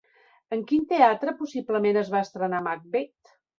En 0.55 0.63
quin 0.71 0.87
teatre 0.93 1.35
possiblement 1.43 2.01
es 2.03 2.11
va 2.17 2.25
estrenar 2.29 2.65
Macbeth? 2.73 3.37